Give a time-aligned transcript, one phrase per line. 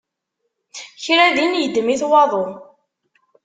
[1.03, 2.43] Kra din yeddem-it waḍu.